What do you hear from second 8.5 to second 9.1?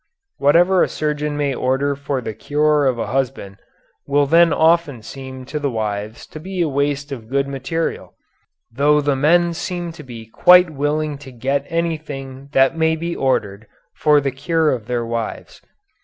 though